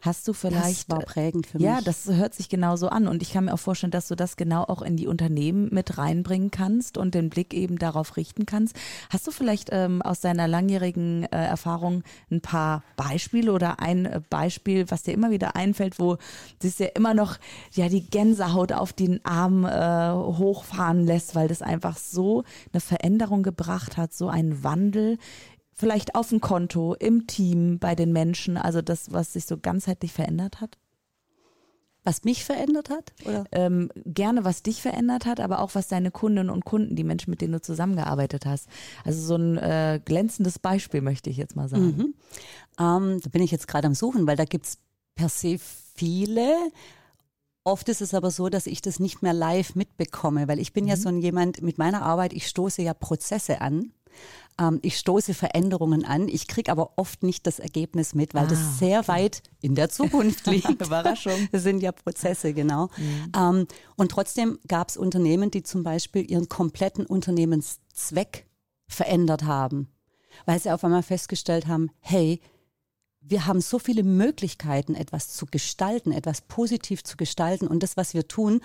Hast 0.00 0.28
du 0.28 0.32
vielleicht. 0.32 0.90
Das 0.90 0.98
war 0.98 1.04
prägend 1.04 1.46
für 1.46 1.58
mich. 1.58 1.64
Ja, 1.64 1.80
das 1.80 2.06
hört 2.06 2.34
sich 2.34 2.48
genau 2.48 2.76
so 2.76 2.88
an. 2.88 3.08
Und 3.08 3.22
ich 3.22 3.32
kann 3.32 3.46
mir 3.46 3.54
auch 3.54 3.58
vorstellen, 3.58 3.90
dass 3.90 4.08
du 4.08 4.14
das 4.14 4.36
genau 4.36 4.64
auch 4.64 4.82
in 4.82 4.96
die 4.96 5.06
Unternehmen 5.06 5.68
mit 5.72 5.98
reinbringen 5.98 6.50
kannst 6.50 6.98
und 6.98 7.14
den 7.14 7.30
Blick 7.30 7.54
eben 7.54 7.78
darauf 7.78 8.16
richten 8.16 8.46
kannst. 8.46 8.76
Hast 9.10 9.26
du 9.26 9.30
vielleicht 9.30 9.70
ähm, 9.72 10.02
aus 10.02 10.20
deiner 10.20 10.48
langjährigen 10.48 11.24
äh, 11.24 11.28
Erfahrung 11.46 12.02
ein 12.30 12.40
paar 12.40 12.82
Beispiele 12.96 13.52
oder 13.52 13.80
ein 13.80 14.06
äh, 14.06 14.20
Beispiel, 14.28 14.90
was 14.90 15.02
dir 15.02 15.12
immer 15.12 15.30
wieder 15.30 15.56
einfällt, 15.56 15.98
wo 15.98 16.18
sich 16.60 16.78
ja 16.78 16.86
immer 16.94 17.14
noch 17.14 17.38
ja 17.72 17.88
die 17.88 18.04
Gänsehaut 18.08 18.72
auf 18.72 18.92
den 18.92 19.24
Arm 19.24 19.64
äh, 19.64 20.12
hochfahren 20.12 21.06
lässt, 21.06 21.34
weil 21.34 21.48
das 21.48 21.62
einfach 21.62 21.96
so 21.96 22.44
eine 22.72 22.80
Veränderung 22.80 23.42
gebracht 23.42 23.96
hat, 23.96 24.12
so 24.12 24.28
einen 24.28 24.62
Wandel 24.64 25.18
vielleicht 25.82 26.14
auf 26.14 26.28
dem 26.28 26.40
Konto, 26.40 26.94
im 26.94 27.26
Team, 27.26 27.80
bei 27.80 27.96
den 27.96 28.12
Menschen, 28.12 28.56
also 28.56 28.82
das, 28.82 29.12
was 29.12 29.32
sich 29.32 29.46
so 29.46 29.58
ganzheitlich 29.58 30.12
verändert 30.12 30.60
hat? 30.60 30.78
Was 32.04 32.22
mich 32.22 32.44
verändert 32.44 32.88
hat? 32.88 33.12
Oder? 33.24 33.46
Ähm, 33.50 33.90
gerne, 33.96 34.44
was 34.44 34.62
dich 34.62 34.80
verändert 34.80 35.26
hat, 35.26 35.40
aber 35.40 35.58
auch 35.58 35.74
was 35.74 35.88
deine 35.88 36.12
Kundinnen 36.12 36.50
und 36.50 36.64
Kunden, 36.64 36.94
die 36.94 37.02
Menschen, 37.02 37.32
mit 37.32 37.40
denen 37.40 37.54
du 37.54 37.60
zusammengearbeitet 37.60 38.46
hast. 38.46 38.68
Also 39.04 39.20
so 39.26 39.34
ein 39.34 39.58
äh, 39.58 40.00
glänzendes 40.04 40.60
Beispiel 40.60 41.00
möchte 41.00 41.30
ich 41.30 41.36
jetzt 41.36 41.56
mal 41.56 41.68
sagen. 41.68 41.96
Mhm. 41.96 42.14
Ähm, 42.78 43.20
da 43.20 43.28
bin 43.28 43.42
ich 43.42 43.50
jetzt 43.50 43.66
gerade 43.66 43.88
am 43.88 43.96
Suchen, 43.96 44.24
weil 44.28 44.36
da 44.36 44.44
gibt 44.44 44.66
es 44.66 44.78
per 45.16 45.28
se 45.28 45.58
viele. 45.58 46.54
Oft 47.64 47.88
ist 47.88 48.02
es 48.02 48.12
aber 48.14 48.30
so, 48.30 48.48
dass 48.48 48.66
ich 48.66 48.82
das 48.82 48.98
nicht 48.98 49.22
mehr 49.22 49.32
live 49.32 49.74
mitbekomme, 49.76 50.48
weil 50.48 50.58
ich 50.58 50.72
bin 50.72 50.84
mhm. 50.84 50.90
ja 50.90 50.96
so 50.96 51.08
ein 51.08 51.20
jemand 51.20 51.62
mit 51.62 51.78
meiner 51.78 52.02
Arbeit, 52.02 52.32
ich 52.32 52.48
stoße 52.48 52.82
ja 52.82 52.94
Prozesse 52.94 53.60
an. 53.60 53.92
Ähm, 54.60 54.80
ich 54.82 54.98
stoße 54.98 55.32
Veränderungen 55.32 56.04
an. 56.04 56.28
Ich 56.28 56.48
kriege 56.48 56.70
aber 56.70 56.92
oft 56.96 57.22
nicht 57.22 57.46
das 57.46 57.58
Ergebnis 57.58 58.14
mit, 58.14 58.34
weil 58.34 58.44
ah, 58.44 58.48
das 58.48 58.78
sehr 58.78 59.00
okay. 59.00 59.08
weit 59.08 59.42
in 59.60 59.74
der 59.74 59.88
Zukunft 59.88 60.46
liegt. 60.48 60.68
Überraschung. 60.68 61.32
Das 61.52 61.62
sind 61.62 61.82
ja 61.82 61.92
Prozesse, 61.92 62.52
genau. 62.52 62.88
Mhm. 62.96 63.32
Ähm, 63.36 63.66
und 63.96 64.10
trotzdem 64.10 64.58
gab 64.68 64.88
es 64.88 64.96
Unternehmen, 64.96 65.50
die 65.50 65.62
zum 65.62 65.82
Beispiel 65.82 66.28
ihren 66.30 66.48
kompletten 66.48 67.06
Unternehmenszweck 67.06 68.46
verändert 68.88 69.44
haben, 69.44 69.88
weil 70.46 70.58
sie 70.58 70.70
auf 70.70 70.84
einmal 70.84 71.02
festgestellt 71.02 71.66
haben, 71.66 71.90
hey, 72.00 72.40
wir 73.22 73.46
haben 73.46 73.60
so 73.60 73.78
viele 73.78 74.02
Möglichkeiten, 74.02 74.94
etwas 74.94 75.32
zu 75.32 75.46
gestalten, 75.46 76.12
etwas 76.12 76.42
positiv 76.42 77.04
zu 77.04 77.16
gestalten. 77.16 77.66
Und 77.66 77.82
das, 77.82 77.96
was 77.96 78.14
wir 78.14 78.26
tun, 78.28 78.60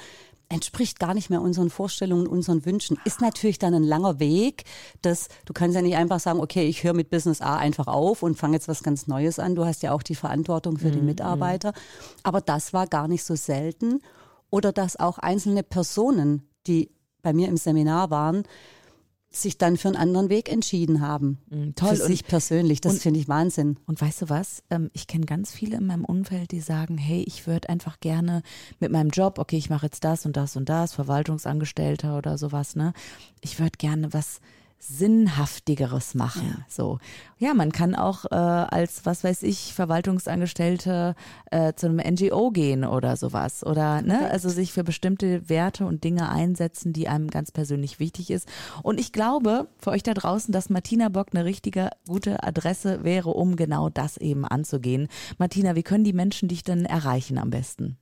entspricht 0.50 1.00
gar 1.00 1.14
nicht 1.14 1.30
mehr 1.30 1.42
unseren 1.42 1.70
Vorstellungen, 1.70 2.28
unseren 2.28 2.66
Wünschen. 2.66 2.98
Ist 3.06 3.22
natürlich 3.22 3.60
dann 3.60 3.74
ein 3.74 3.84
langer 3.84 4.20
Weg, 4.20 4.64
dass 5.02 5.28
du 5.46 5.54
kannst 5.54 5.76
ja 5.76 5.82
nicht 5.82 5.96
einfach 5.96 6.20
sagen, 6.20 6.40
okay, 6.40 6.68
ich 6.68 6.84
höre 6.84 6.94
mit 6.94 7.10
Business 7.10 7.42
A 7.42 7.58
einfach 7.58 7.88
auf 7.88 8.24
und 8.24 8.38
fange 8.38 8.56
jetzt 8.56 8.68
was 8.68 8.84
ganz 8.84 9.08
Neues 9.08 9.40
an. 9.40 9.56
Du 9.56 9.66
hast 9.66 9.84
ja 9.84 9.92
auch 9.92 10.04
die 10.04 10.16
Verantwortung 10.16 10.78
für 10.78 10.92
die 10.92 11.00
mhm, 11.00 11.08
Mitarbeiter. 11.08 11.74
Aber 12.24 12.42
das 12.42 12.74
war 12.74 12.88
gar 12.88 13.08
nicht 13.08 13.24
so 13.24 13.36
selten. 13.36 14.00
Oder 14.50 14.72
dass 14.72 14.98
auch 14.98 15.18
einzelne 15.18 15.64
Personen, 15.64 16.48
die 16.66 16.92
bei 17.22 17.34
mir 17.34 17.50
im 17.50 17.58
Seminar 17.58 18.10
waren, 18.10 18.44
sich 19.42 19.58
dann 19.58 19.78
für 19.78 19.88
einen 19.88 19.98
anderen 19.98 20.30
Weg 20.30 20.52
entschieden 20.52 21.02
haben. 21.02 21.40
Mhm, 21.50 21.76
toll. 21.76 21.96
Für 21.96 22.06
sich 22.06 22.26
persönlich. 22.26 22.82
Das 22.82 23.00
finde 23.00 23.20
ich 23.20 23.28
Wahnsinn. 23.28 23.78
Und 23.86 24.02
weißt 24.02 24.24
du 24.24 24.30
was? 24.30 24.64
Ähm, 24.70 24.90
ich 24.94 25.08
kenne 25.08 25.26
ganz 25.26 25.52
viele 25.52 25.78
in 25.78 25.88
meinem 25.88 26.06
Umfeld, 26.06 26.52
die 26.52 26.62
sagen, 26.62 26.98
hey, 26.98 27.24
ich 27.28 27.48
würde 27.48 27.70
einfach 27.70 28.00
gerne 28.00 28.44
mit 28.80 28.92
meinem 28.92 29.10
Job, 29.10 29.40
okay, 29.40 29.58
ich 29.58 29.70
mache 29.70 29.86
jetzt 29.88 30.04
das 30.04 30.26
und 30.26 30.38
das 30.38 30.56
und 30.56 30.70
das, 30.70 30.94
Verwaltungsangestellter 30.94 32.18
oder 32.18 32.38
sowas, 32.38 32.76
ne? 32.76 32.94
Ich 33.42 33.60
würde 33.60 33.78
gerne 33.78 34.14
was 34.14 34.40
Sinnhaftigeres 34.80 36.14
machen. 36.14 36.56
Ja. 36.58 36.66
So. 36.70 37.00
Ja, 37.40 37.54
man 37.54 37.72
kann 37.72 37.96
auch 37.96 38.26
äh, 38.26 38.36
als, 38.36 39.06
was 39.06 39.24
weiß 39.24 39.44
ich, 39.44 39.74
Verwaltungsangestellte 39.74 41.16
äh, 41.52 41.74
zu 41.74 41.88
einem 41.88 41.98
NGO 41.98 42.52
gehen 42.52 42.86
oder 42.86 43.18
sowas. 43.18 43.66
Oder, 43.66 44.02
ne, 44.02 44.30
also 44.30 44.50
sich 44.50 44.72
für 44.72 44.84
bestimmte 44.84 45.50
Werte 45.50 45.86
und 45.86 46.04
Dinge 46.04 46.30
einsetzen, 46.30 46.94
die 46.94 47.08
einem 47.08 47.30
ganz 47.30 47.52
persönlich 47.52 48.00
wichtig 48.00 48.30
ist. 48.30 48.48
Und 48.84 49.00
ich 49.00 49.12
glaube, 49.12 49.68
für 49.80 49.92
euch 49.92 50.04
da 50.04 50.14
draußen, 50.14 50.52
dass 50.52 50.70
Martina 50.70 51.10
Bock 51.10 51.28
eine 51.34 51.44
richtige, 51.44 51.90
gute 52.08 52.44
Adresse 52.44 53.04
wäre, 53.04 53.32
um 53.32 53.56
genau 53.56 53.90
das 53.90 54.18
eben 54.18 54.46
anzugehen. 54.46 55.08
Martina, 55.38 55.76
wie 55.76 55.84
können 55.84 56.04
die 56.04 56.14
Menschen 56.14 56.50
dich 56.50 56.64
denn 56.64 56.86
erreichen 56.86 57.38
am 57.38 57.50
besten? 57.50 57.98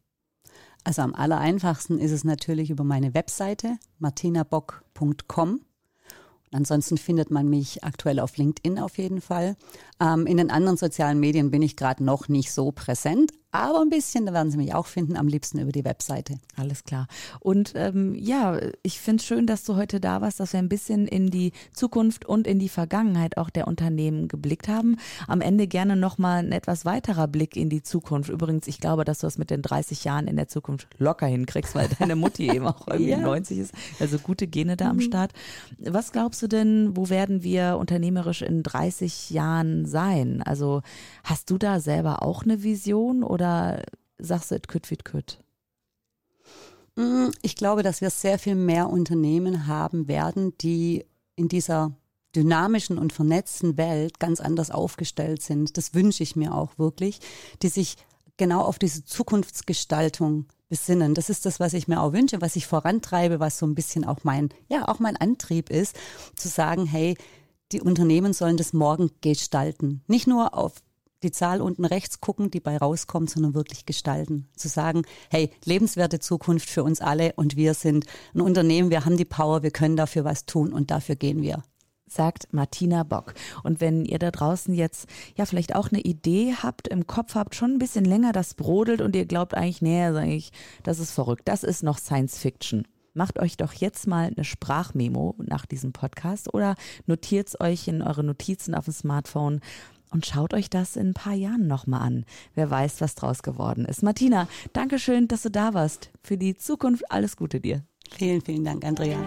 Also 0.84 1.02
am 1.02 1.16
aller 1.16 1.40
einfachsten 1.40 1.98
ist 2.00 2.12
es 2.12 2.24
natürlich 2.24 2.70
über 2.70 2.84
meine 2.84 3.14
Webseite 3.16 3.78
martinabock.com. 3.98 5.62
Ansonsten 6.56 6.98
findet 6.98 7.32
man 7.32 7.50
mich 7.50 7.84
aktuell 7.84 8.20
auf 8.20 8.38
LinkedIn 8.38 8.80
auf 8.80 8.98
jeden 8.98 9.20
Fall. 9.20 9.58
Ähm, 10.00 10.26
in 10.26 10.38
den 10.38 10.50
anderen 10.50 10.78
sozialen 10.78 11.20
Medien 11.20 11.52
bin 11.52 11.62
ich 11.62 11.76
gerade 11.76 12.02
noch 12.04 12.30
nicht 12.30 12.54
so 12.54 12.72
präsent, 12.72 13.34
aber 13.60 13.82
ein 13.82 13.90
bisschen, 13.90 14.26
da 14.26 14.34
werden 14.34 14.52
Sie 14.52 14.58
mich 14.58 14.74
auch 14.74 14.86
finden, 14.86 15.18
am 15.18 15.28
liebsten 15.28 15.60
über 15.60 15.72
die 15.72 15.86
Webseite. 15.86 16.40
Alles 16.56 16.84
klar. 16.84 17.08
Und 17.40 17.74
ähm, 17.76 18.16
ja, 18.16 18.60
ich 18.84 19.00
finde 19.00 19.22
es 19.22 19.26
schön, 19.26 19.48
dass 19.48 19.64
du 19.64 19.76
heute 19.76 20.00
da 20.00 20.22
warst, 20.22 20.40
dass 20.40 20.54
wir 20.54 20.60
ein 20.60 20.70
bisschen 20.70 21.08
in 21.08 21.30
die 21.30 21.52
Zukunft 21.74 22.26
und 22.26 22.48
in 22.48 22.60
die 22.60 22.70
Vergangenheit 22.70 23.38
auch 23.38 23.50
der 23.50 23.68
Unternehmen 23.68 24.28
geblickt 24.28 24.68
haben. 24.68 24.98
Am 25.28 25.42
Ende 25.42 25.68
gerne 25.68 25.96
nochmal 25.96 26.40
ein 26.40 26.52
etwas 26.52 26.86
weiterer 26.86 27.28
Blick 27.28 27.56
in 27.56 27.70
die 27.70 27.84
Zukunft. 27.84 28.30
Übrigens, 28.30 28.68
ich 28.68 28.80
glaube, 28.80 29.06
dass 29.06 29.20
du 29.20 29.28
das 29.28 29.38
mit 29.38 29.50
den 29.50 29.62
30 29.62 30.04
Jahren 30.04 30.28
in 30.28 30.36
der 30.36 30.48
Zukunft 30.48 30.88
locker 30.98 31.28
hinkriegst, 31.28 31.76
weil 31.76 31.90
deine 32.00 32.16
Mutti 32.16 32.50
eben 32.54 32.68
auch 32.68 32.88
irgendwie 32.88 33.12
ja. 33.12 33.20
90 33.20 33.60
ist. 33.60 33.74
Also 34.00 34.18
gute 34.20 34.48
Gene 34.48 34.78
da 34.78 34.90
am 34.90 34.98
mhm. 34.98 35.02
Start. 35.02 35.32
Was 35.80 36.12
glaubst 36.12 36.42
du 36.42 36.48
denn, 36.48 36.96
wo 36.96 37.10
werden 37.10 37.44
wir 37.44 37.78
unternehmerisch 37.78 38.42
in 38.42 38.64
30 38.64 39.30
Jahren 39.30 39.86
sein? 39.86 40.42
Also 40.42 40.82
hast 41.24 41.50
du 41.50 41.58
da 41.58 41.80
selber 41.80 42.24
auch 42.24 42.44
eine 42.44 42.64
Vision 42.64 43.24
oder 43.24 43.45
oder 43.46 43.84
sagst 44.18 44.52
du, 44.52 44.56
es 44.56 44.62
kütt 44.64 44.90
wie 44.90 44.98
kütt? 44.98 45.40
Mm, 46.96 47.28
ich 47.42 47.56
glaube, 47.56 47.84
dass 47.84 48.02
wir 48.02 48.10
sehr 48.10 48.40
viel 48.40 48.56
mehr 48.56 48.90
Unternehmen 48.90 49.68
haben 49.68 50.08
werden, 50.08 50.58
die 50.60 51.06
in 51.36 51.48
dieser 51.48 51.96
dynamischen 52.36 52.98
und 52.98 53.14
vernetzten 53.14 53.78
Welt 53.78 54.20
ganz 54.20 54.40
anders 54.40 54.72
aufgestellt 54.72 55.42
sind. 55.42 55.78
Das 55.78 55.94
wünsche 55.94 56.24
ich 56.24 56.36
mir 56.36 56.54
auch 56.54 56.78
wirklich, 56.78 57.20
die 57.62 57.70
sich 57.70 57.96
genau 58.38 58.62
auf 58.62 58.80
diese 58.80 59.06
Zukunftsgestaltung 59.06 60.46
besinnen. 60.68 61.14
Das 61.14 61.30
ist 61.30 61.46
das, 61.46 61.60
was 61.60 61.74
ich 61.74 61.88
mir 61.88 62.02
auch 62.02 62.12
wünsche, 62.12 62.42
was 62.42 62.56
ich 62.56 62.68
vorantreibe, 62.68 63.40
was 63.40 63.58
so 63.58 63.66
ein 63.66 63.76
bisschen 63.76 64.04
auch 64.04 64.24
mein, 64.24 64.50
ja, 64.68 64.88
auch 64.88 65.00
mein 65.00 65.16
Antrieb 65.16 65.70
ist, 65.70 65.96
zu 66.36 66.50
sagen, 66.50 66.86
hey, 66.86 67.16
die 67.72 67.82
Unternehmen 67.82 68.34
sollen 68.34 68.58
das 68.58 68.74
morgen 68.74 69.12
gestalten. 69.22 70.04
Nicht 70.08 70.28
nur 70.28 70.54
auf 70.54 70.74
die 71.26 71.32
Zahl 71.32 71.62
unten 71.62 71.86
rechts 71.86 72.22
gucken, 72.22 72.52
die 72.52 72.60
bei 72.60 72.78
rauskommt, 72.78 73.30
sondern 73.30 73.56
wirklich 73.56 73.86
gestalten. 73.86 74.48
Zu 74.56 74.68
sagen, 74.68 75.02
hey, 75.30 75.50
lebenswerte 75.66 76.20
Zukunft 76.20 76.70
für 76.70 76.84
uns 76.84 77.02
alle 77.02 77.34
und 77.34 77.56
wir 77.56 77.74
sind 77.74 78.06
ein 78.34 78.42
Unternehmen, 78.42 78.92
wir 78.92 79.06
haben 79.06 79.18
die 79.18 79.26
Power, 79.26 79.64
wir 79.64 79.72
können 79.72 79.98
dafür 79.98 80.24
was 80.24 80.46
tun 80.46 80.72
und 80.72 80.92
dafür 80.92 81.16
gehen 81.16 81.42
wir 81.42 81.64
sagt 82.08 82.54
Martina 82.54 83.04
Bock. 83.04 83.34
Und 83.64 83.82
wenn 83.82 84.06
ihr 84.06 84.20
da 84.20 84.30
draußen 84.30 84.74
jetzt 84.74 85.08
ja 85.36 85.46
vielleicht 85.46 85.76
auch 85.76 85.92
eine 85.92 86.02
Idee 86.02 86.54
habt, 86.62 86.88
im 86.88 87.08
Kopf 87.08 87.34
habt, 87.34 87.56
schon 87.56 87.74
ein 87.74 87.80
bisschen 87.80 88.06
länger 88.06 88.32
das 88.32 88.54
brodelt 88.54 89.02
und 89.02 89.16
ihr 89.16 89.26
glaubt 89.26 89.56
eigentlich, 89.56 89.82
nee, 89.82 90.12
sag 90.12 90.28
ich, 90.28 90.52
das 90.84 91.00
ist 91.00 91.12
verrückt, 91.12 91.42
das 91.46 91.64
ist 91.64 91.84
noch 91.84 91.98
Science 91.98 92.38
Fiction. 92.38 92.88
Macht 93.14 93.40
euch 93.40 93.56
doch 93.56 93.72
jetzt 93.72 94.08
mal 94.08 94.30
eine 94.36 94.44
Sprachmemo 94.44 95.36
nach 95.38 95.66
diesem 95.66 95.94
Podcast 95.94 96.54
oder 96.54 96.76
notiert 97.06 97.48
es 97.48 97.60
euch 97.62 97.88
in 97.88 98.02
eure 98.02 98.26
Notizen 98.26 98.76
auf 98.76 98.86
dem 98.86 98.94
Smartphone 98.94 99.62
und 100.16 100.26
schaut 100.26 100.54
euch 100.54 100.70
das 100.70 100.96
in 100.96 101.10
ein 101.10 101.14
paar 101.14 101.34
Jahren 101.34 101.68
nochmal 101.68 102.02
an. 102.02 102.26
Wer 102.54 102.72
weiß, 102.72 103.02
was 103.02 103.16
draus 103.16 103.44
geworden 103.44 103.84
ist. 103.84 104.02
Martina, 104.02 104.48
danke 104.72 104.98
schön, 104.98 105.28
dass 105.28 105.44
du 105.44 105.52
da 105.52 105.74
warst. 105.74 106.10
Für 106.24 106.38
die 106.38 106.56
Zukunft 106.56 107.04
alles 107.12 107.36
Gute 107.36 107.60
dir. 107.60 107.84
Vielen, 108.18 108.42
vielen 108.42 108.64
Dank, 108.64 108.86
Andrea. 108.86 109.18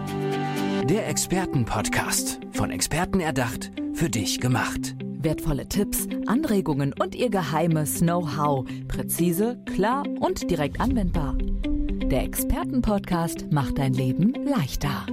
Der 0.84 1.06
Expertenpodcast. 1.08 2.40
Von 2.52 2.70
Experten 2.70 3.20
erdacht, 3.20 3.70
für 3.92 4.08
dich 4.08 4.40
gemacht. 4.40 4.96
Wertvolle 5.20 5.68
Tipps, 5.68 6.06
Anregungen 6.26 6.94
und 6.98 7.14
ihr 7.14 7.28
geheimes 7.28 7.98
Know-how. 7.98 8.66
Präzise, 8.88 9.62
klar 9.66 10.04
und 10.20 10.50
direkt 10.50 10.80
anwendbar. 10.80 11.36
Der 11.36 12.22
Expertenpodcast 12.22 13.52
macht 13.52 13.76
dein 13.76 13.92
Leben 13.92 14.32
leichter. 14.46 15.04